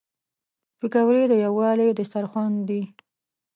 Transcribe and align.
پکورې 0.79 1.23
د 1.31 1.33
یووالي 1.45 1.89
دسترخوان 1.99 2.53
دي 2.67 2.81